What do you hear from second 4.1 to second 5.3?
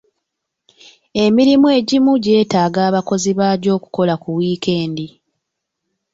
ku wiikendi.